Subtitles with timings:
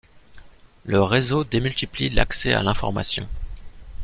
[0.83, 3.27] Le réseau démultiplie l'accès à l'information.